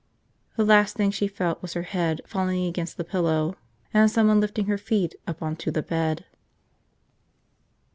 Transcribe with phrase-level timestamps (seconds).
[0.57, 3.55] The last thing she felt was her head falling against the pillow
[3.93, 6.25] and someone lifting her feet up onto the bed.